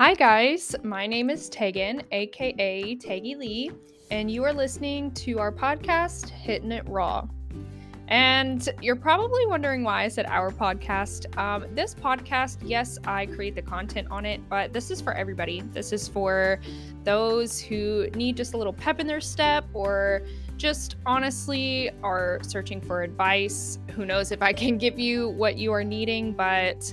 Hi, 0.00 0.14
guys. 0.14 0.74
My 0.82 1.06
name 1.06 1.28
is 1.28 1.50
Tegan, 1.50 2.02
aka 2.10 2.94
Teggy 2.94 3.34
Lee, 3.34 3.70
and 4.10 4.30
you 4.30 4.42
are 4.44 4.52
listening 4.54 5.10
to 5.10 5.38
our 5.38 5.52
podcast, 5.52 6.30
Hitting 6.30 6.72
It 6.72 6.88
Raw. 6.88 7.28
And 8.08 8.66
you're 8.80 8.96
probably 8.96 9.44
wondering 9.44 9.84
why 9.84 10.04
I 10.04 10.08
said 10.08 10.24
our 10.24 10.52
podcast. 10.52 11.36
Um, 11.36 11.66
this 11.74 11.94
podcast, 11.94 12.60
yes, 12.64 12.96
I 13.04 13.26
create 13.26 13.54
the 13.54 13.60
content 13.60 14.08
on 14.10 14.24
it, 14.24 14.40
but 14.48 14.72
this 14.72 14.90
is 14.90 15.02
for 15.02 15.12
everybody. 15.12 15.60
This 15.60 15.92
is 15.92 16.08
for 16.08 16.60
those 17.04 17.60
who 17.60 18.08
need 18.14 18.38
just 18.38 18.54
a 18.54 18.56
little 18.56 18.72
pep 18.72 19.00
in 19.00 19.06
their 19.06 19.20
step 19.20 19.66
or 19.74 20.22
just 20.56 20.96
honestly 21.04 21.90
are 22.02 22.38
searching 22.40 22.80
for 22.80 23.02
advice. 23.02 23.78
Who 23.90 24.06
knows 24.06 24.32
if 24.32 24.40
I 24.40 24.54
can 24.54 24.78
give 24.78 24.98
you 24.98 25.28
what 25.28 25.58
you 25.58 25.74
are 25.74 25.84
needing, 25.84 26.32
but 26.32 26.90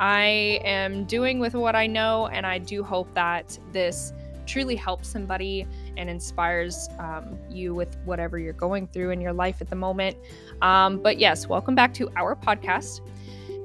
I 0.00 0.60
am 0.64 1.04
doing 1.04 1.40
with 1.40 1.54
what 1.54 1.74
I 1.74 1.86
know, 1.86 2.28
and 2.28 2.46
I 2.46 2.58
do 2.58 2.84
hope 2.84 3.12
that 3.14 3.58
this 3.72 4.12
truly 4.46 4.76
helps 4.76 5.08
somebody 5.08 5.66
and 5.96 6.08
inspires 6.08 6.88
um, 6.98 7.38
you 7.50 7.74
with 7.74 7.96
whatever 8.04 8.38
you're 8.38 8.52
going 8.52 8.86
through 8.86 9.10
in 9.10 9.20
your 9.20 9.32
life 9.32 9.60
at 9.60 9.68
the 9.68 9.76
moment. 9.76 10.16
Um, 10.62 10.98
but 10.98 11.18
yes, 11.18 11.48
welcome 11.48 11.74
back 11.74 11.92
to 11.94 12.08
our 12.16 12.34
podcast. 12.34 13.00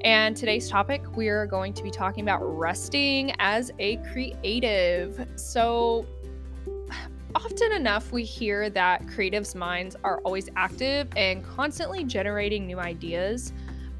And 0.04 0.36
today's 0.36 0.68
topic, 0.68 1.02
we're 1.16 1.46
going 1.46 1.72
to 1.72 1.82
be 1.82 1.90
talking 1.90 2.22
about 2.24 2.42
resting 2.42 3.32
as 3.38 3.70
a 3.78 3.96
creative. 4.12 5.26
So, 5.36 6.04
often 7.34 7.72
enough, 7.72 8.12
we 8.12 8.22
hear 8.22 8.68
that 8.70 9.06
creatives' 9.06 9.54
minds 9.54 9.96
are 10.04 10.20
always 10.24 10.50
active 10.56 11.08
and 11.16 11.42
constantly 11.44 12.04
generating 12.04 12.66
new 12.66 12.80
ideas 12.80 13.52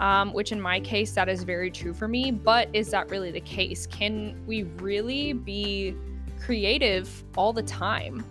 um, 0.05 0.35
which 0.35 0.53
in 0.53 0.61
my 0.61 0.81
case, 0.81 1.13
that 1.13 1.31
is 1.31 1.45
very 1.45 1.71
true 1.71 1.95
for 1.95 2.07
me. 2.07 2.31
But 2.31 2.69
is 2.75 2.91
that 2.91 3.09
really 3.09 3.31
the 3.31 3.41
case? 3.41 3.87
Can 3.87 4.39
we 4.47 4.65
really 4.77 5.33
be 5.33 5.97
creative 6.39 7.25
all 7.39 7.55
the 7.55 7.63
time? 7.63 8.23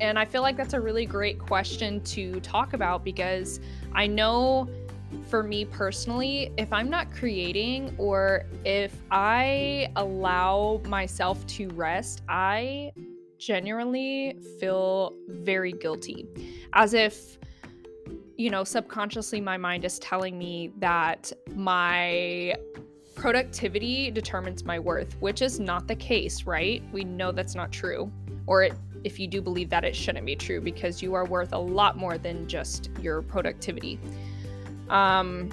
And 0.00 0.16
I 0.20 0.24
feel 0.24 0.42
like 0.42 0.56
that's 0.56 0.74
a 0.74 0.80
really 0.80 1.04
great 1.04 1.40
question 1.40 2.00
to 2.02 2.38
talk 2.40 2.74
about 2.74 3.04
because 3.04 3.58
I 3.92 4.06
know 4.06 4.68
for 5.28 5.42
me 5.42 5.64
personally, 5.64 6.52
if 6.56 6.72
I'm 6.72 6.88
not 6.88 7.10
creating 7.10 7.96
or 7.98 8.44
if 8.64 8.94
I 9.10 9.90
allow 9.96 10.80
myself 10.86 11.44
to 11.48 11.70
rest, 11.70 12.22
I 12.28 12.92
genuinely 13.36 14.36
feel 14.60 15.16
very 15.26 15.72
guilty. 15.72 16.28
As 16.72 16.94
if 16.94 17.37
you 18.38 18.50
know, 18.50 18.62
subconsciously 18.62 19.40
my 19.40 19.56
mind 19.56 19.84
is 19.84 19.98
telling 19.98 20.38
me 20.38 20.70
that 20.78 21.32
my 21.56 22.54
productivity 23.16 24.12
determines 24.12 24.64
my 24.64 24.78
worth, 24.78 25.16
which 25.18 25.42
is 25.42 25.58
not 25.58 25.88
the 25.88 25.96
case, 25.96 26.44
right? 26.44 26.80
We 26.92 27.02
know 27.02 27.32
that's 27.32 27.56
not 27.56 27.72
true. 27.72 28.10
Or 28.46 28.62
it, 28.62 28.74
if 29.02 29.18
you 29.18 29.26
do 29.26 29.42
believe 29.42 29.68
that, 29.70 29.84
it 29.84 29.94
shouldn't 29.94 30.24
be 30.24 30.36
true 30.36 30.60
because 30.60 31.02
you 31.02 31.14
are 31.14 31.24
worth 31.24 31.52
a 31.52 31.58
lot 31.58 31.96
more 31.96 32.16
than 32.16 32.46
just 32.46 32.90
your 33.02 33.22
productivity. 33.22 33.98
Um, 34.88 35.50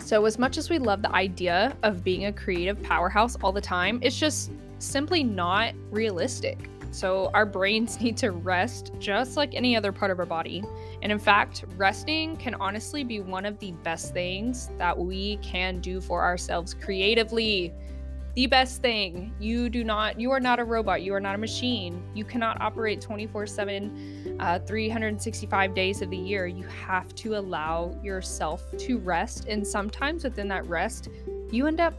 so, 0.00 0.24
as 0.24 0.40
much 0.40 0.58
as 0.58 0.68
we 0.68 0.80
love 0.80 1.02
the 1.02 1.14
idea 1.14 1.76
of 1.84 2.02
being 2.02 2.26
a 2.26 2.32
creative 2.32 2.82
powerhouse 2.82 3.36
all 3.44 3.52
the 3.52 3.60
time, 3.60 4.00
it's 4.02 4.18
just 4.18 4.50
simply 4.80 5.22
not 5.22 5.72
realistic. 5.92 6.58
So, 6.92 7.30
our 7.34 7.46
brains 7.46 8.00
need 8.00 8.16
to 8.18 8.30
rest 8.30 8.92
just 8.98 9.36
like 9.36 9.54
any 9.54 9.76
other 9.76 9.92
part 9.92 10.10
of 10.10 10.18
our 10.18 10.26
body. 10.26 10.62
And 11.02 11.10
in 11.10 11.18
fact, 11.18 11.64
resting 11.76 12.36
can 12.36 12.54
honestly 12.54 13.02
be 13.02 13.20
one 13.20 13.44
of 13.44 13.58
the 13.58 13.72
best 13.82 14.12
things 14.12 14.70
that 14.78 14.96
we 14.96 15.38
can 15.38 15.80
do 15.80 16.00
for 16.00 16.22
ourselves 16.22 16.74
creatively. 16.74 17.74
The 18.34 18.46
best 18.46 18.80
thing. 18.80 19.34
You 19.38 19.68
do 19.68 19.84
not, 19.84 20.18
you 20.18 20.30
are 20.30 20.40
not 20.40 20.58
a 20.58 20.64
robot. 20.64 21.02
You 21.02 21.12
are 21.14 21.20
not 21.20 21.34
a 21.34 21.38
machine. 21.38 22.02
You 22.14 22.24
cannot 22.24 22.60
operate 22.62 23.00
24 23.00 23.42
uh, 23.42 23.46
7, 23.46 24.64
365 24.66 25.74
days 25.74 26.00
of 26.00 26.08
the 26.08 26.16
year. 26.16 26.46
You 26.46 26.64
have 26.64 27.14
to 27.16 27.36
allow 27.36 27.94
yourself 28.02 28.62
to 28.78 28.98
rest. 28.98 29.48
And 29.48 29.66
sometimes 29.66 30.24
within 30.24 30.48
that 30.48 30.66
rest, 30.66 31.08
you 31.50 31.66
end 31.66 31.80
up 31.80 31.94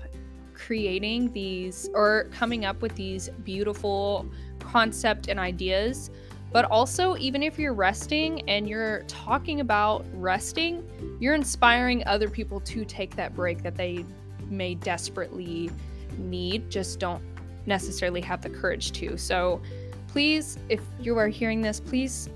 creating 0.53 1.31
these 1.33 1.89
or 1.93 2.29
coming 2.31 2.65
up 2.65 2.81
with 2.81 2.95
these 2.95 3.29
beautiful 3.43 4.25
concept 4.73 5.27
and 5.27 5.39
ideas 5.39 6.09
but 6.53 6.65
also, 6.65 7.17
even 7.17 7.41
if 7.41 7.57
you're 7.57 7.73
resting 7.73 8.47
and 8.47 8.69
you're 8.69 9.01
talking 9.07 9.59
about 9.59 10.05
resting, 10.13 10.87
you're 11.19 11.33
inspiring 11.33 12.05
other 12.05 12.29
people 12.29 12.59
to 12.59 12.85
take 12.85 13.15
that 13.15 13.35
break 13.35 13.63
that 13.63 13.75
they 13.75 14.05
may 14.49 14.75
desperately 14.75 15.71
need, 16.19 16.69
just 16.69 16.99
don't 16.99 17.23
necessarily 17.65 18.21
have 18.21 18.43
the 18.43 18.51
courage 18.51 18.91
to. 18.91 19.17
So, 19.17 19.63
please, 20.07 20.59
if 20.69 20.79
you 20.99 21.17
are 21.17 21.27
hearing 21.27 21.59
this, 21.59 21.79
please 21.79 22.29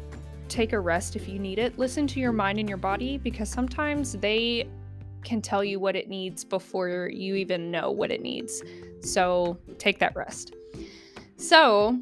take 0.49 0.73
a 0.73 0.79
rest 0.79 1.15
if 1.15 1.29
you 1.29 1.37
need 1.37 1.59
it. 1.59 1.77
Listen 1.77 2.07
to 2.07 2.19
your 2.19 2.31
mind 2.31 2.57
and 2.57 2.67
your 2.67 2.79
body 2.79 3.19
because 3.19 3.49
sometimes 3.49 4.13
they 4.13 4.67
can 5.23 5.43
tell 5.43 5.63
you 5.63 5.79
what 5.79 5.95
it 5.95 6.09
needs 6.09 6.43
before 6.43 7.07
you 7.13 7.35
even 7.35 7.69
know 7.69 7.91
what 7.91 8.09
it 8.09 8.23
needs. 8.23 8.63
So, 9.01 9.59
take 9.77 9.99
that 9.99 10.15
rest. 10.15 10.55
So, 11.35 11.99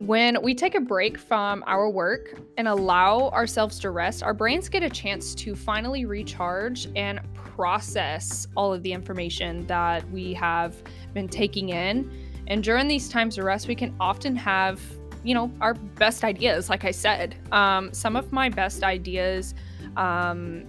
when 0.00 0.40
we 0.42 0.54
take 0.54 0.74
a 0.74 0.80
break 0.80 1.18
from 1.18 1.62
our 1.66 1.90
work 1.90 2.40
and 2.56 2.66
allow 2.66 3.28
ourselves 3.28 3.78
to 3.78 3.90
rest, 3.90 4.22
our 4.22 4.32
brains 4.32 4.66
get 4.66 4.82
a 4.82 4.88
chance 4.88 5.34
to 5.34 5.54
finally 5.54 6.06
recharge 6.06 6.88
and 6.96 7.20
process 7.34 8.48
all 8.56 8.72
of 8.72 8.82
the 8.82 8.90
information 8.90 9.66
that 9.66 10.10
we 10.10 10.32
have 10.32 10.74
been 11.12 11.28
taking 11.28 11.68
in. 11.68 12.10
And 12.46 12.64
during 12.64 12.88
these 12.88 13.10
times 13.10 13.36
of 13.36 13.44
rest, 13.44 13.68
we 13.68 13.74
can 13.74 13.94
often 14.00 14.34
have, 14.36 14.80
you 15.22 15.34
know, 15.34 15.52
our 15.60 15.74
best 15.74 16.24
ideas. 16.24 16.70
Like 16.70 16.86
I 16.86 16.92
said, 16.92 17.36
um, 17.52 17.92
some 17.92 18.16
of 18.16 18.32
my 18.32 18.48
best 18.48 18.82
ideas, 18.82 19.54
um, 19.98 20.64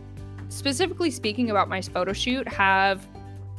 specifically 0.49 1.09
speaking 1.09 1.51
about 1.51 1.69
my 1.69 1.81
photo 1.81 2.11
shoot, 2.11 2.45
have, 2.49 3.07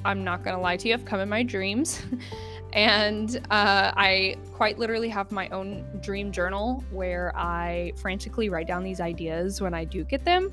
I'm 0.04 0.22
not 0.22 0.44
going 0.44 0.54
to 0.54 0.60
lie 0.60 0.76
to 0.76 0.88
you, 0.88 0.92
have 0.92 1.06
come 1.06 1.20
in 1.20 1.30
my 1.30 1.42
dreams. 1.42 2.02
And 2.72 3.36
uh, 3.50 3.92
I 3.96 4.36
quite 4.52 4.78
literally 4.78 5.08
have 5.10 5.30
my 5.30 5.48
own 5.48 5.84
dream 6.00 6.32
journal 6.32 6.82
where 6.90 7.32
I 7.36 7.92
frantically 7.96 8.48
write 8.48 8.66
down 8.66 8.82
these 8.82 9.00
ideas 9.00 9.60
when 9.60 9.74
I 9.74 9.84
do 9.84 10.04
get 10.04 10.24
them. 10.24 10.52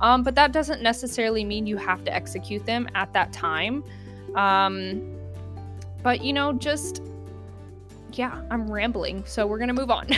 Um, 0.00 0.22
but 0.22 0.34
that 0.34 0.52
doesn't 0.52 0.82
necessarily 0.82 1.44
mean 1.44 1.66
you 1.66 1.76
have 1.76 2.04
to 2.04 2.14
execute 2.14 2.66
them 2.66 2.88
at 2.94 3.12
that 3.12 3.32
time. 3.32 3.84
Um, 4.34 5.16
but, 6.02 6.22
you 6.24 6.32
know, 6.32 6.52
just, 6.52 7.02
yeah, 8.12 8.42
I'm 8.50 8.70
rambling. 8.70 9.24
So 9.26 9.46
we're 9.46 9.58
going 9.58 9.68
to 9.68 9.74
move 9.74 9.90
on. 9.90 10.08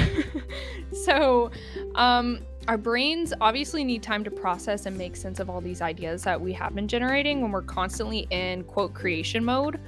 so, 0.92 1.50
um, 1.96 2.40
our 2.69 2.78
brains 2.78 3.34
obviously 3.40 3.82
need 3.82 4.02
time 4.02 4.22
to 4.22 4.30
process 4.30 4.86
and 4.86 4.96
make 4.96 5.16
sense 5.16 5.40
of 5.40 5.50
all 5.50 5.60
these 5.60 5.82
ideas 5.82 6.22
that 6.22 6.40
we 6.40 6.52
have 6.52 6.74
been 6.74 6.86
generating 6.86 7.40
when 7.40 7.50
we're 7.50 7.62
constantly 7.62 8.26
in 8.30 8.62
quote 8.64 8.94
creation 8.94 9.44
mode 9.44 9.80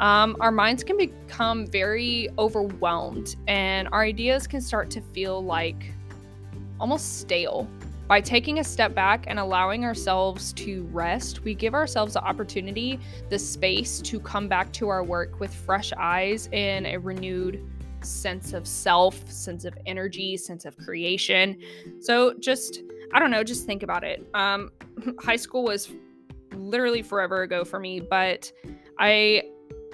um, 0.00 0.36
our 0.40 0.52
minds 0.52 0.84
can 0.84 0.96
become 0.96 1.66
very 1.66 2.28
overwhelmed 2.38 3.36
and 3.46 3.88
our 3.92 4.02
ideas 4.02 4.46
can 4.46 4.60
start 4.60 4.90
to 4.90 5.00
feel 5.00 5.42
like 5.42 5.92
almost 6.78 7.20
stale. 7.20 7.68
By 8.06 8.22
taking 8.22 8.58
a 8.58 8.64
step 8.64 8.94
back 8.94 9.24
and 9.26 9.38
allowing 9.38 9.84
ourselves 9.84 10.54
to 10.54 10.84
rest, 10.84 11.44
we 11.44 11.54
give 11.54 11.74
ourselves 11.74 12.14
the 12.14 12.22
opportunity, 12.22 12.98
the 13.28 13.38
space 13.38 14.00
to 14.00 14.18
come 14.18 14.48
back 14.48 14.72
to 14.74 14.88
our 14.88 15.04
work 15.04 15.40
with 15.40 15.52
fresh 15.52 15.92
eyes 15.98 16.48
and 16.52 16.86
a 16.86 16.96
renewed 16.96 17.62
sense 18.00 18.54
of 18.54 18.66
self, 18.66 19.30
sense 19.30 19.66
of 19.66 19.76
energy, 19.84 20.38
sense 20.38 20.64
of 20.64 20.74
creation. 20.78 21.60
So 22.00 22.32
just, 22.38 22.82
I 23.12 23.18
don't 23.18 23.30
know, 23.30 23.44
just 23.44 23.66
think 23.66 23.82
about 23.82 24.04
it. 24.04 24.26
Um, 24.32 24.70
high 25.20 25.36
school 25.36 25.64
was 25.64 25.90
literally 26.54 27.02
forever 27.02 27.42
ago 27.42 27.62
for 27.62 27.78
me, 27.78 28.00
but 28.00 28.50
I 28.98 29.42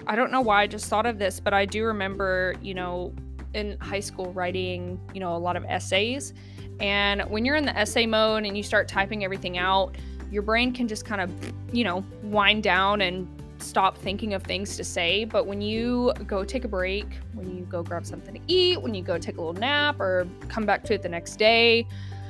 I 0.07 0.15
don't 0.15 0.31
know 0.31 0.41
why 0.41 0.61
I 0.61 0.67
just 0.67 0.85
thought 0.85 1.05
of 1.05 1.17
this, 1.17 1.39
but 1.39 1.53
I 1.53 1.65
do 1.65 1.85
remember, 1.85 2.55
you 2.61 2.73
know, 2.73 3.13
in 3.53 3.77
high 3.79 3.99
school 3.99 4.31
writing, 4.33 4.99
you 5.13 5.19
know, 5.19 5.35
a 5.35 5.39
lot 5.39 5.55
of 5.55 5.65
essays. 5.65 6.33
And 6.79 7.21
when 7.23 7.45
you're 7.45 7.55
in 7.55 7.65
the 7.65 7.75
essay 7.75 8.05
mode 8.05 8.43
and 8.43 8.55
you 8.55 8.63
start 8.63 8.87
typing 8.87 9.23
everything 9.23 9.57
out, 9.57 9.95
your 10.31 10.41
brain 10.41 10.73
can 10.73 10.87
just 10.87 11.05
kind 11.05 11.21
of, 11.21 11.31
you 11.73 11.83
know, 11.83 12.03
wind 12.23 12.63
down 12.63 13.01
and 13.01 13.27
stop 13.57 13.97
thinking 13.97 14.33
of 14.33 14.43
things 14.43 14.75
to 14.77 14.83
say. 14.83 15.25
But 15.25 15.47
when 15.47 15.61
you 15.61 16.13
go 16.27 16.43
take 16.43 16.65
a 16.65 16.67
break, 16.67 17.07
when 17.33 17.57
you 17.57 17.63
go 17.63 17.81
grab 17.81 18.05
something 18.05 18.35
to 18.35 18.41
eat, 18.47 18.81
when 18.81 18.93
you 18.93 19.01
go 19.01 19.17
take 19.17 19.37
a 19.37 19.41
little 19.41 19.59
nap 19.59 19.99
or 19.99 20.27
come 20.49 20.65
back 20.65 20.83
to 20.85 20.93
it 20.93 21.01
the 21.01 21.09
next 21.09 21.37
day, 21.37 21.87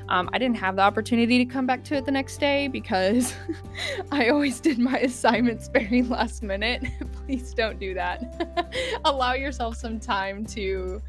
um, 0.09 0.29
I 0.33 0.37
didn't 0.37 0.57
have 0.57 0.75
the 0.75 0.83
opportunity 0.83 1.37
to 1.39 1.45
come 1.45 1.65
back 1.65 1.83
to 1.85 1.95
it 1.95 2.05
the 2.05 2.11
next 2.11 2.37
day 2.37 2.67
because 2.67 3.33
I 4.11 4.29
always 4.29 4.59
did 4.59 4.77
my 4.77 4.99
assignments 4.99 5.67
very 5.67 6.01
last 6.03 6.43
minute. 6.43 6.83
Please 7.25 7.53
don't 7.53 7.79
do 7.79 7.93
that. 7.95 8.99
Allow 9.05 9.33
yourself 9.33 9.77
some 9.77 9.99
time 9.99 10.45
to, 10.47 11.01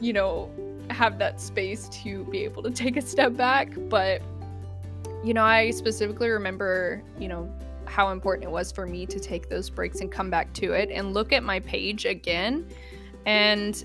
you 0.00 0.12
know, 0.12 0.50
have 0.90 1.18
that 1.18 1.40
space 1.40 1.88
to 1.88 2.24
be 2.24 2.44
able 2.44 2.62
to 2.64 2.70
take 2.70 2.96
a 2.96 3.02
step 3.02 3.36
back. 3.36 3.72
But, 3.88 4.22
you 5.24 5.32
know, 5.32 5.44
I 5.44 5.70
specifically 5.70 6.28
remember, 6.28 7.02
you 7.18 7.28
know, 7.28 7.52
how 7.84 8.10
important 8.10 8.48
it 8.48 8.50
was 8.50 8.72
for 8.72 8.86
me 8.86 9.06
to 9.06 9.20
take 9.20 9.48
those 9.48 9.70
breaks 9.70 10.00
and 10.00 10.10
come 10.10 10.30
back 10.30 10.52
to 10.54 10.72
it 10.72 10.90
and 10.90 11.14
look 11.14 11.32
at 11.32 11.44
my 11.44 11.60
page 11.60 12.04
again 12.04 12.68
and 13.24 13.84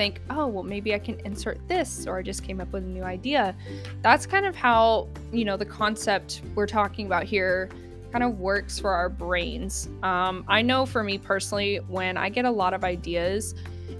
think, 0.00 0.22
oh, 0.30 0.46
well, 0.46 0.62
maybe 0.62 0.94
I 0.94 0.98
can 0.98 1.20
insert 1.26 1.60
this, 1.68 2.06
or 2.06 2.16
I 2.16 2.22
just 2.22 2.42
came 2.42 2.58
up 2.58 2.72
with 2.72 2.84
a 2.84 2.86
new 2.86 3.02
idea. 3.02 3.54
That's 4.00 4.24
kind 4.24 4.46
of 4.46 4.56
how, 4.56 5.08
you 5.30 5.44
know, 5.44 5.58
the 5.58 5.66
concept 5.66 6.40
we're 6.54 6.66
talking 6.66 7.04
about 7.04 7.24
here 7.24 7.68
kind 8.10 8.24
of 8.24 8.38
works 8.38 8.78
for 8.78 8.92
our 8.92 9.10
brains. 9.10 9.90
Um, 10.02 10.42
I 10.48 10.62
know 10.62 10.86
for 10.86 11.04
me 11.04 11.18
personally, 11.18 11.80
when 11.88 12.16
I 12.16 12.30
get 12.30 12.46
a 12.46 12.50
lot 12.50 12.72
of 12.72 12.82
ideas 12.82 13.54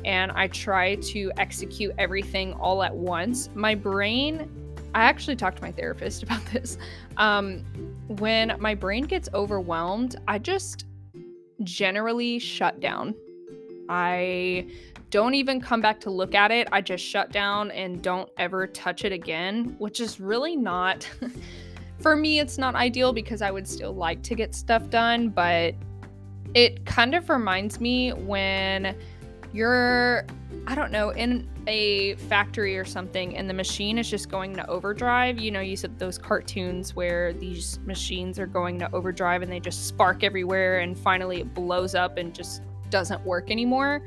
and 0.06 0.32
I 0.32 0.46
try 0.46 0.94
to 0.94 1.32
execute 1.36 1.94
everything 1.98 2.54
all 2.54 2.82
at 2.82 2.96
once, 2.96 3.50
my 3.54 3.74
brain, 3.74 4.48
I 4.94 5.02
actually 5.02 5.36
talked 5.36 5.58
to 5.58 5.62
my 5.62 5.70
therapist 5.70 6.22
about 6.22 6.46
this. 6.46 6.78
Um, 7.18 7.58
when 8.08 8.56
my 8.58 8.74
brain 8.74 9.04
gets 9.04 9.28
overwhelmed, 9.34 10.16
I 10.26 10.38
just 10.38 10.86
generally 11.62 12.38
shut 12.38 12.80
down. 12.80 13.14
I 13.90 14.66
don't 15.10 15.34
even 15.34 15.60
come 15.60 15.80
back 15.80 16.00
to 16.00 16.10
look 16.10 16.34
at 16.34 16.50
it. 16.50 16.68
I 16.72 16.80
just 16.80 17.04
shut 17.04 17.32
down 17.32 17.70
and 17.72 18.00
don't 18.00 18.30
ever 18.38 18.66
touch 18.66 19.04
it 19.04 19.12
again, 19.12 19.74
which 19.78 20.00
is 20.00 20.20
really 20.20 20.56
not, 20.56 21.08
for 22.00 22.16
me, 22.16 22.38
it's 22.38 22.58
not 22.58 22.74
ideal 22.76 23.12
because 23.12 23.42
I 23.42 23.50
would 23.50 23.68
still 23.68 23.92
like 23.92 24.22
to 24.22 24.34
get 24.34 24.54
stuff 24.54 24.88
done, 24.88 25.28
but 25.28 25.74
it 26.54 26.86
kind 26.86 27.14
of 27.14 27.28
reminds 27.28 27.80
me 27.80 28.12
when 28.12 28.96
you're, 29.52 30.26
I 30.68 30.76
don't 30.76 30.92
know, 30.92 31.10
in 31.10 31.48
a 31.66 32.14
factory 32.14 32.78
or 32.78 32.84
something 32.84 33.36
and 33.36 33.50
the 33.50 33.54
machine 33.54 33.98
is 33.98 34.08
just 34.08 34.28
going 34.30 34.54
to 34.54 34.66
overdrive. 34.68 35.40
You 35.40 35.50
know, 35.50 35.60
you 35.60 35.76
said 35.76 35.98
those 35.98 36.18
cartoons 36.18 36.94
where 36.94 37.32
these 37.32 37.80
machines 37.80 38.38
are 38.38 38.46
going 38.46 38.78
to 38.78 38.92
overdrive 38.94 39.42
and 39.42 39.50
they 39.50 39.60
just 39.60 39.88
spark 39.88 40.22
everywhere 40.22 40.78
and 40.78 40.96
finally 40.96 41.40
it 41.40 41.52
blows 41.52 41.96
up 41.96 42.16
and 42.16 42.32
just 42.32 42.62
doesn't 42.90 43.24
work 43.24 43.50
anymore 43.50 44.02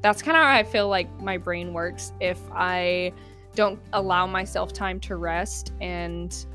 that's 0.00 0.22
kind 0.22 0.36
of 0.36 0.42
how 0.42 0.50
I 0.50 0.62
feel 0.62 0.88
like 0.88 1.08
my 1.20 1.36
brain 1.36 1.72
works 1.72 2.12
if 2.20 2.38
I 2.52 3.12
don't 3.54 3.80
allow 3.92 4.26
myself 4.26 4.72
time 4.72 5.00
to 5.00 5.16
rest 5.16 5.72
and 5.80 6.46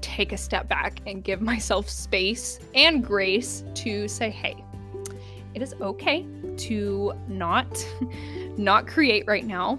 take 0.00 0.32
a 0.32 0.36
step 0.36 0.68
back 0.68 1.00
and 1.06 1.22
give 1.22 1.40
myself 1.52 1.88
space 1.88 2.58
and 2.74 3.04
grace 3.04 3.64
to 3.74 4.08
say, 4.08 4.30
hey, 4.30 4.56
it 5.54 5.62
is 5.62 5.74
okay 5.80 6.26
to 6.56 7.12
not 7.28 7.86
not 8.56 8.86
create 8.86 9.24
right 9.26 9.46
now. 9.46 9.78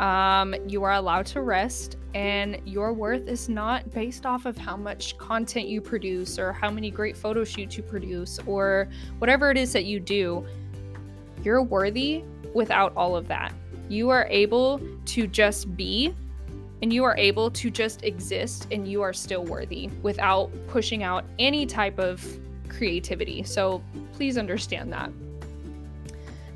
Um, 0.00 0.54
you 0.66 0.84
are 0.84 0.92
allowed 0.92 1.24
to 1.26 1.40
rest, 1.40 1.96
and 2.14 2.60
your 2.66 2.92
worth 2.92 3.28
is 3.28 3.48
not 3.48 3.90
based 3.92 4.26
off 4.26 4.44
of 4.44 4.58
how 4.58 4.76
much 4.76 5.16
content 5.16 5.68
you 5.68 5.80
produce 5.80 6.38
or 6.38 6.52
how 6.52 6.70
many 6.70 6.90
great 6.90 7.16
photo 7.16 7.44
shoots 7.44 7.78
you 7.78 7.82
produce 7.82 8.38
or 8.46 8.88
whatever 9.18 9.50
it 9.50 9.56
is 9.56 9.72
that 9.72 9.86
you 9.86 9.98
do 9.98 10.46
you're 11.46 11.62
worthy 11.62 12.24
without 12.52 12.92
all 12.96 13.16
of 13.16 13.28
that. 13.28 13.54
You 13.88 14.10
are 14.10 14.26
able 14.28 14.80
to 15.06 15.26
just 15.28 15.74
be 15.76 16.14
and 16.82 16.92
you 16.92 17.04
are 17.04 17.16
able 17.16 17.50
to 17.52 17.70
just 17.70 18.04
exist 18.04 18.66
and 18.70 18.86
you 18.86 19.00
are 19.00 19.12
still 19.12 19.44
worthy 19.44 19.88
without 20.02 20.50
pushing 20.66 21.02
out 21.02 21.24
any 21.38 21.64
type 21.64 21.98
of 21.98 22.22
creativity. 22.68 23.44
So 23.44 23.82
please 24.12 24.36
understand 24.36 24.92
that. 24.92 25.10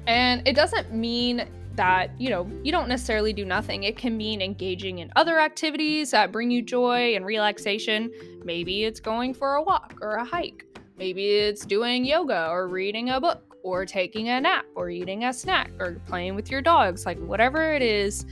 And 0.06 0.46
it 0.46 0.54
doesn't 0.54 0.92
mean 0.92 1.48
that, 1.76 2.10
you 2.20 2.28
know, 2.28 2.50
you 2.64 2.72
don't 2.72 2.88
necessarily 2.88 3.32
do 3.32 3.44
nothing. 3.44 3.84
It 3.84 3.96
can 3.96 4.16
mean 4.16 4.42
engaging 4.42 4.98
in 4.98 5.12
other 5.14 5.38
activities 5.38 6.10
that 6.10 6.32
bring 6.32 6.50
you 6.50 6.62
joy 6.62 7.14
and 7.14 7.24
relaxation. 7.24 8.12
Maybe 8.44 8.84
it's 8.84 8.98
going 8.98 9.34
for 9.34 9.54
a 9.54 9.62
walk 9.62 9.98
or 10.02 10.16
a 10.16 10.24
hike. 10.24 10.66
Maybe 10.98 11.28
it's 11.36 11.64
doing 11.64 12.04
yoga 12.04 12.48
or 12.50 12.66
reading 12.66 13.10
a 13.10 13.20
book 13.20 13.49
or 13.62 13.84
taking 13.86 14.28
a 14.28 14.40
nap 14.40 14.66
or 14.74 14.90
eating 14.90 15.24
a 15.24 15.32
snack 15.32 15.70
or 15.78 16.00
playing 16.06 16.34
with 16.34 16.50
your 16.50 16.62
dogs, 16.62 17.06
like 17.06 17.18
whatever 17.18 17.72
it 17.72 17.82
is, 17.82 18.26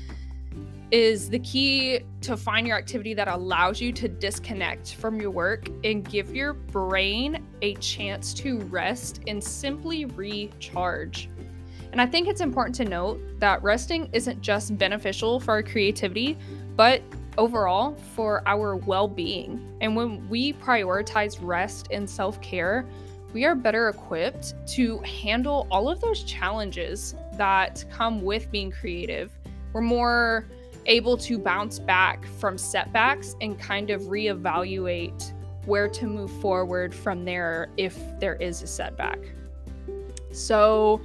is 0.90 1.28
the 1.28 1.38
key 1.40 2.00
to 2.22 2.36
find 2.36 2.66
your 2.66 2.76
activity 2.76 3.12
that 3.12 3.28
allows 3.28 3.80
you 3.80 3.92
to 3.92 4.08
disconnect 4.08 4.94
from 4.94 5.20
your 5.20 5.30
work 5.30 5.68
and 5.84 6.08
give 6.08 6.34
your 6.34 6.54
brain 6.54 7.44
a 7.60 7.74
chance 7.74 8.32
to 8.32 8.58
rest 8.60 9.20
and 9.26 9.42
simply 9.42 10.06
recharge. 10.06 11.28
And 11.92 12.00
I 12.00 12.06
think 12.06 12.28
it's 12.28 12.40
important 12.40 12.74
to 12.76 12.84
note 12.84 13.20
that 13.38 13.62
resting 13.62 14.08
isn't 14.12 14.40
just 14.40 14.76
beneficial 14.78 15.40
for 15.40 15.52
our 15.52 15.62
creativity, 15.62 16.38
but 16.76 17.02
overall 17.36 17.94
for 18.14 18.42
our 18.46 18.76
well 18.76 19.08
being. 19.08 19.76
And 19.80 19.94
when 19.94 20.28
we 20.28 20.52
prioritize 20.54 21.38
rest 21.40 21.88
and 21.90 22.08
self 22.08 22.40
care, 22.40 22.86
we 23.32 23.44
are 23.44 23.54
better 23.54 23.88
equipped 23.88 24.54
to 24.74 24.98
handle 24.98 25.66
all 25.70 25.88
of 25.88 26.00
those 26.00 26.22
challenges 26.24 27.14
that 27.34 27.84
come 27.90 28.22
with 28.22 28.50
being 28.50 28.70
creative. 28.70 29.30
We're 29.72 29.82
more 29.82 30.46
able 30.86 31.16
to 31.18 31.38
bounce 31.38 31.78
back 31.78 32.26
from 32.38 32.56
setbacks 32.56 33.36
and 33.40 33.58
kind 33.58 33.90
of 33.90 34.02
reevaluate 34.02 35.32
where 35.66 35.88
to 35.88 36.06
move 36.06 36.30
forward 36.40 36.94
from 36.94 37.24
there 37.24 37.68
if 37.76 37.98
there 38.18 38.36
is 38.36 38.62
a 38.62 38.66
setback. 38.66 39.18
So, 40.32 41.02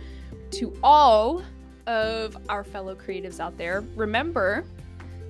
to 0.52 0.74
all 0.84 1.44
of 1.88 2.38
our 2.48 2.64
fellow 2.64 2.96
creatives 2.96 3.40
out 3.42 3.58
there, 3.58 3.81
remember 3.96 4.64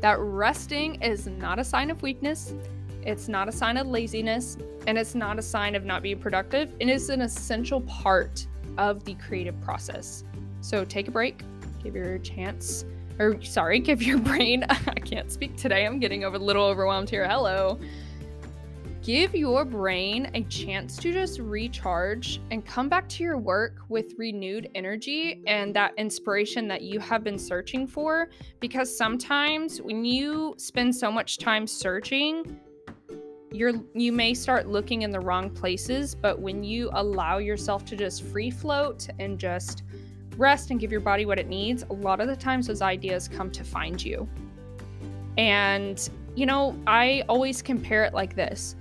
that 0.02 0.20
resting 0.20 1.02
is 1.02 1.26
not 1.26 1.58
a 1.58 1.64
sign 1.64 1.90
of 1.90 2.02
weakness. 2.04 2.54
It's 3.06 3.28
not 3.28 3.48
a 3.48 3.52
sign 3.52 3.78
of 3.78 3.88
laziness 3.88 4.58
and 4.88 4.98
it's 4.98 5.16
not 5.16 5.40
a 5.40 5.42
sign 5.42 5.76
of 5.76 5.86
not 5.86 6.02
being 6.02 6.20
productive. 6.20 6.74
It 6.80 6.90
is 6.90 7.10
an 7.10 7.22
essential 7.22 7.82
part 7.82 8.46
of 8.78 9.04
the 9.04 9.16
creative 9.16 9.60
process. 9.62 10.24
So 10.62 10.86
take 10.86 11.08
a 11.08 11.12
break, 11.12 11.44
give 11.84 11.96
your 11.96 12.18
chance, 12.20 12.86
or 13.20 13.42
sorry, 13.42 13.80
give 13.90 14.02
your 14.02 14.18
brain, 14.18 14.66
I 14.70 15.00
can't 15.00 15.32
speak 15.32 15.58
today, 15.58 15.86
I'm 15.86 16.00
getting 16.00 16.24
a 16.24 16.30
little 16.30 16.66
overwhelmed 16.66 17.10
here. 17.10 17.28
Hello. 17.28 17.80
Give 19.04 19.36
your 19.36 19.66
brain 19.66 20.32
a 20.34 20.44
chance 20.44 20.96
to 21.00 21.12
just 21.12 21.40
recharge 21.40 22.40
and 22.52 22.66
come 22.66 22.88
back 22.88 23.10
to 23.10 23.24
your 23.24 23.38
work 23.38 23.80
with 23.90 24.14
renewed 24.18 24.70
energy 24.76 25.44
and 25.46 25.76
that 25.76 25.92
inspiration 25.98 26.70
that 26.70 26.84
you 26.84 27.02
have 27.02 27.22
been 27.22 27.38
searching 27.38 27.86
for. 27.86 28.30
Because 28.62 28.98
sometimes 28.98 29.82
when 29.82 30.06
you 30.06 30.56
spend 30.58 30.96
so 30.96 31.12
much 31.12 31.38
time 31.38 31.68
searching, 31.68 32.62
you're 33.54 33.74
you 33.94 34.12
may 34.12 34.34
start 34.34 34.68
looking 34.68 35.04
in 35.04 35.12
the 35.12 35.20
wrong 35.20 35.50
places, 35.50 36.16
but 36.16 36.40
when 36.40 36.64
you 36.64 36.90
allow 36.94 37.38
yourself 37.38 37.86
to 37.86 37.96
just 37.96 38.24
free 38.24 38.50
float 38.50 39.08
and 39.20 39.38
just 39.38 39.84
rest 40.38 40.72
and 40.72 40.80
give 40.80 40.92
your 40.92 41.02
body 41.02 41.26
what 41.26 41.38
it 41.38 41.48
needs, 41.48 41.84
a 41.92 41.94
lot 41.94 42.20
of 42.20 42.28
the 42.28 42.36
times 42.36 42.66
those 42.66 42.82
ideas 42.82 43.28
come 43.28 43.52
to 43.52 43.64
find 43.64 44.04
you. 44.04 44.28
And 45.38 46.10
you 46.36 46.48
know, 46.48 46.76
I 46.88 47.24
always 47.30 47.62
compare 47.62 48.04
it 48.04 48.14
like 48.16 48.36
this. 48.36 48.76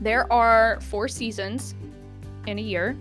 There 0.00 0.32
are 0.32 0.80
four 0.80 1.06
seasons 1.06 1.74
in 2.46 2.58
a 2.58 2.62
year. 2.62 2.96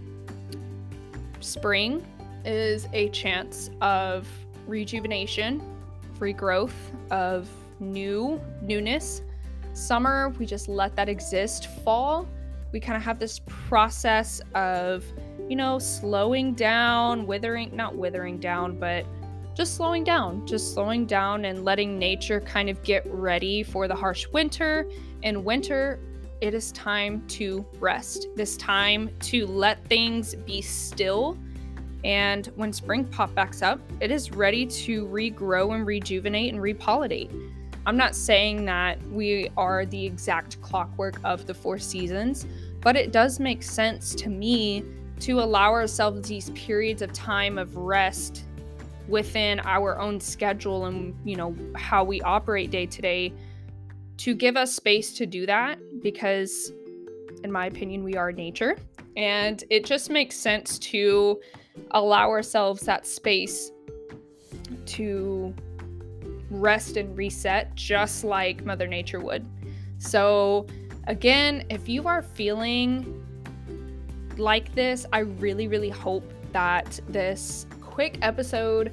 Spring 1.39 2.05
is 2.43 2.89
a 2.91 3.07
chance 3.09 3.69
of 3.79 4.27
rejuvenation, 4.67 5.61
free 6.15 6.33
growth, 6.33 6.75
of 7.09 7.49
new 7.79 8.39
newness 8.61 9.21
Summer, 9.73 10.29
we 10.37 10.45
just 10.45 10.67
let 10.67 10.95
that 10.95 11.09
exist. 11.09 11.67
Fall, 11.83 12.27
we 12.71 12.79
kind 12.79 12.95
of 12.95 13.03
have 13.03 13.19
this 13.19 13.39
process 13.45 14.41
of, 14.55 15.05
you 15.49 15.55
know, 15.55 15.79
slowing 15.79 16.53
down, 16.53 17.25
withering, 17.25 17.75
not 17.75 17.95
withering 17.95 18.39
down, 18.39 18.79
but 18.79 19.05
just 19.53 19.75
slowing 19.75 20.03
down, 20.03 20.45
just 20.47 20.73
slowing 20.73 21.05
down 21.05 21.45
and 21.45 21.65
letting 21.65 21.99
nature 21.99 22.39
kind 22.41 22.69
of 22.69 22.81
get 22.83 23.05
ready 23.07 23.63
for 23.63 23.87
the 23.87 23.95
harsh 23.95 24.27
winter. 24.33 24.89
And 25.23 25.43
winter, 25.43 25.99
it 26.39 26.53
is 26.53 26.71
time 26.71 27.27
to 27.27 27.65
rest. 27.79 28.27
This 28.35 28.57
time 28.57 29.09
to 29.21 29.45
let 29.45 29.85
things 29.87 30.35
be 30.35 30.61
still. 30.61 31.37
And 32.03 32.47
when 32.55 32.73
spring 32.73 33.05
pop 33.05 33.35
backs 33.35 33.61
up, 33.61 33.79
it 33.99 34.09
is 34.09 34.31
ready 34.31 34.65
to 34.65 35.05
regrow 35.05 35.75
and 35.75 35.85
rejuvenate 35.85 36.53
and 36.53 36.61
repollinate. 36.61 37.29
I'm 37.85 37.97
not 37.97 38.15
saying 38.15 38.65
that 38.65 39.01
we 39.07 39.49
are 39.57 39.85
the 39.85 40.05
exact 40.05 40.61
clockwork 40.61 41.15
of 41.23 41.47
the 41.47 41.53
four 41.53 41.79
seasons, 41.79 42.45
but 42.81 42.95
it 42.95 43.11
does 43.11 43.39
make 43.39 43.63
sense 43.63 44.13
to 44.15 44.29
me 44.29 44.83
to 45.21 45.39
allow 45.39 45.71
ourselves 45.71 46.27
these 46.27 46.49
periods 46.51 47.01
of 47.01 47.13
time 47.13 47.57
of 47.57 47.75
rest 47.75 48.45
within 49.07 49.59
our 49.61 49.99
own 49.99 50.19
schedule 50.19 50.85
and 50.85 51.15
you 51.25 51.35
know 51.35 51.55
how 51.75 52.03
we 52.03 52.21
operate 52.21 52.71
day 52.71 52.85
to 52.85 53.01
day 53.01 53.33
to 54.17 54.33
give 54.33 54.55
us 54.55 54.73
space 54.73 55.13
to 55.13 55.25
do 55.25 55.45
that 55.45 55.79
because 56.01 56.71
in 57.43 57.51
my 57.51 57.65
opinion 57.65 58.03
we 58.03 58.15
are 58.15 58.31
nature. 58.31 58.77
And 59.17 59.63
it 59.69 59.85
just 59.85 60.09
makes 60.09 60.35
sense 60.35 60.79
to 60.79 61.41
allow 61.91 62.29
ourselves 62.29 62.83
that 62.83 63.05
space 63.05 63.71
to 64.85 65.53
rest 66.51 66.97
and 66.97 67.17
reset 67.17 67.73
just 67.75 68.23
like 68.23 68.63
Mother 68.63 68.87
Nature 68.87 69.19
would. 69.19 69.45
So, 69.97 70.67
Again, 71.07 71.65
if 71.69 71.89
you 71.89 72.07
are 72.07 72.21
feeling 72.21 73.25
like 74.37 74.73
this, 74.75 75.05
I 75.11 75.19
really, 75.19 75.67
really 75.67 75.89
hope 75.89 76.31
that 76.53 76.99
this 77.09 77.65
quick 77.81 78.19
episode 78.21 78.91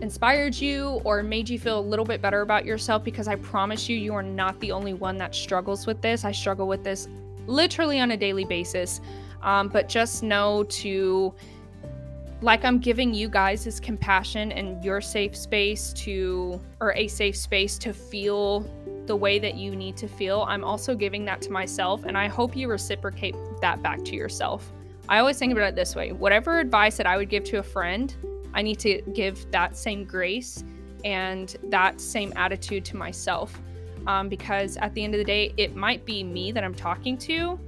inspired 0.00 0.54
you 0.54 1.00
or 1.04 1.22
made 1.22 1.48
you 1.48 1.58
feel 1.58 1.78
a 1.78 1.80
little 1.80 2.04
bit 2.04 2.22
better 2.22 2.42
about 2.42 2.64
yourself 2.64 3.02
because 3.02 3.26
I 3.26 3.36
promise 3.36 3.88
you, 3.88 3.96
you 3.96 4.14
are 4.14 4.22
not 4.22 4.58
the 4.60 4.70
only 4.70 4.94
one 4.94 5.16
that 5.16 5.34
struggles 5.34 5.86
with 5.86 6.00
this. 6.00 6.24
I 6.24 6.30
struggle 6.30 6.68
with 6.68 6.84
this 6.84 7.08
literally 7.46 7.98
on 7.98 8.12
a 8.12 8.16
daily 8.16 8.44
basis. 8.44 9.00
Um, 9.42 9.68
but 9.68 9.88
just 9.88 10.22
know 10.22 10.64
to, 10.64 11.34
like, 12.42 12.64
I'm 12.64 12.78
giving 12.78 13.12
you 13.12 13.28
guys 13.28 13.64
this 13.64 13.78
compassion 13.78 14.50
and 14.52 14.82
your 14.82 15.00
safe 15.00 15.36
space 15.36 15.92
to, 15.94 16.60
or 16.80 16.94
a 16.94 17.06
safe 17.06 17.36
space 17.36 17.76
to 17.78 17.92
feel 17.92 18.60
the 19.06 19.14
way 19.14 19.38
that 19.38 19.56
you 19.56 19.76
need 19.76 19.96
to 19.98 20.08
feel. 20.08 20.46
I'm 20.48 20.64
also 20.64 20.94
giving 20.94 21.24
that 21.26 21.42
to 21.42 21.50
myself, 21.50 22.04
and 22.04 22.16
I 22.16 22.28
hope 22.28 22.56
you 22.56 22.68
reciprocate 22.68 23.34
that 23.60 23.82
back 23.82 24.04
to 24.04 24.16
yourself. 24.16 24.72
I 25.08 25.18
always 25.18 25.38
think 25.38 25.52
about 25.52 25.64
it 25.64 25.74
this 25.74 25.96
way 25.96 26.12
whatever 26.12 26.60
advice 26.60 26.96
that 26.96 27.06
I 27.06 27.16
would 27.16 27.28
give 27.28 27.44
to 27.44 27.58
a 27.58 27.62
friend, 27.62 28.14
I 28.54 28.62
need 28.62 28.78
to 28.80 29.02
give 29.12 29.50
that 29.50 29.76
same 29.76 30.04
grace 30.04 30.64
and 31.04 31.56
that 31.64 32.00
same 32.00 32.32
attitude 32.36 32.84
to 32.86 32.96
myself. 32.96 33.60
Um, 34.06 34.30
because 34.30 34.78
at 34.78 34.94
the 34.94 35.04
end 35.04 35.14
of 35.14 35.18
the 35.18 35.24
day, 35.24 35.52
it 35.58 35.76
might 35.76 36.06
be 36.06 36.24
me 36.24 36.52
that 36.52 36.64
I'm 36.64 36.74
talking 36.74 37.18
to, 37.18 37.58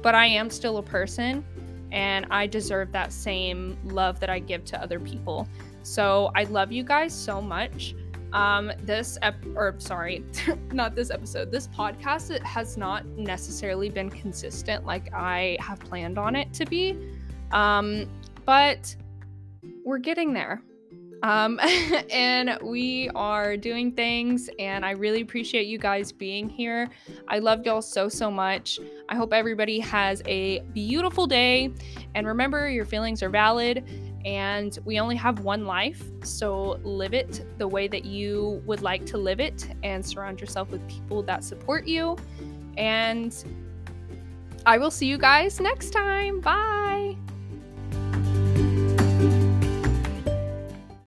but 0.00 0.14
I 0.14 0.24
am 0.24 0.48
still 0.48 0.78
a 0.78 0.82
person 0.82 1.44
and 1.94 2.26
I 2.28 2.48
deserve 2.48 2.90
that 2.90 3.12
same 3.12 3.78
love 3.84 4.18
that 4.18 4.28
I 4.28 4.40
give 4.40 4.64
to 4.66 4.82
other 4.82 4.98
people. 4.98 5.48
So 5.84 6.32
I 6.34 6.42
love 6.44 6.72
you 6.72 6.82
guys 6.82 7.14
so 7.14 7.40
much. 7.40 7.94
Um, 8.32 8.72
this 8.82 9.16
ep- 9.22 9.46
or 9.54 9.76
sorry, 9.78 10.24
not 10.72 10.96
this 10.96 11.10
episode. 11.10 11.52
This 11.52 11.68
podcast 11.68 12.32
it 12.32 12.42
has 12.42 12.76
not 12.76 13.06
necessarily 13.06 13.88
been 13.90 14.10
consistent 14.10 14.84
like 14.84 15.14
I 15.14 15.56
have 15.60 15.78
planned 15.78 16.18
on 16.18 16.34
it 16.34 16.52
to 16.54 16.66
be. 16.66 16.98
Um, 17.52 18.08
but 18.44 18.94
we're 19.84 19.98
getting 19.98 20.32
there. 20.32 20.62
Um, 21.24 21.58
and 22.10 22.58
we 22.62 23.08
are 23.14 23.56
doing 23.56 23.92
things, 23.92 24.50
and 24.58 24.84
I 24.84 24.90
really 24.90 25.22
appreciate 25.22 25.66
you 25.66 25.78
guys 25.78 26.12
being 26.12 26.50
here. 26.50 26.90
I 27.28 27.38
love 27.38 27.64
y'all 27.64 27.82
so, 27.82 28.08
so 28.10 28.30
much. 28.30 28.78
I 29.08 29.16
hope 29.16 29.32
everybody 29.32 29.80
has 29.80 30.22
a 30.26 30.60
beautiful 30.74 31.26
day. 31.26 31.72
And 32.14 32.26
remember, 32.26 32.68
your 32.68 32.84
feelings 32.84 33.22
are 33.22 33.30
valid, 33.30 33.88
and 34.26 34.78
we 34.84 35.00
only 35.00 35.16
have 35.16 35.40
one 35.40 35.64
life. 35.64 36.04
So 36.24 36.78
live 36.84 37.14
it 37.14 37.42
the 37.58 37.66
way 37.66 37.88
that 37.88 38.04
you 38.04 38.62
would 38.66 38.82
like 38.82 39.06
to 39.06 39.16
live 39.16 39.40
it, 39.40 39.66
and 39.82 40.04
surround 40.04 40.42
yourself 40.42 40.70
with 40.70 40.86
people 40.88 41.22
that 41.22 41.42
support 41.42 41.86
you. 41.86 42.18
And 42.76 43.34
I 44.66 44.76
will 44.76 44.90
see 44.90 45.06
you 45.06 45.16
guys 45.16 45.58
next 45.58 45.90
time. 45.90 46.42
Bye. 46.42 47.16